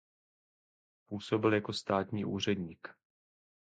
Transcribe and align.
Působil 1.07 1.53
jako 1.53 1.73
státní 1.73 2.25
úředník. 2.25 2.87